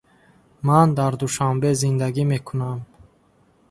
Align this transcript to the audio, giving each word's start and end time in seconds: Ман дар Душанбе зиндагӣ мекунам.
Ман 0.67 0.87
дар 0.99 1.11
Душанбе 1.21 1.71
зиндагӣ 1.79 2.23
мекунам. 2.31 2.79